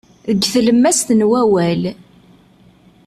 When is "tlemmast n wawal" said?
0.53-1.83